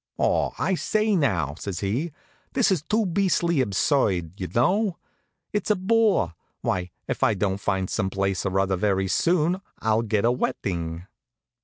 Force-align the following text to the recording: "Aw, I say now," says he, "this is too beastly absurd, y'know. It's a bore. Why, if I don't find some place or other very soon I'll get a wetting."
"Aw, 0.17 0.49
I 0.57 0.73
say 0.73 1.15
now," 1.15 1.53
says 1.59 1.81
he, 1.81 2.11
"this 2.53 2.71
is 2.71 2.81
too 2.81 3.05
beastly 3.05 3.61
absurd, 3.61 4.35
y'know. 4.39 4.97
It's 5.53 5.69
a 5.69 5.75
bore. 5.75 6.33
Why, 6.61 6.89
if 7.07 7.21
I 7.21 7.35
don't 7.35 7.59
find 7.61 7.87
some 7.87 8.09
place 8.09 8.43
or 8.43 8.59
other 8.59 8.77
very 8.77 9.07
soon 9.07 9.61
I'll 9.77 10.01
get 10.01 10.25
a 10.25 10.31
wetting." 10.31 11.05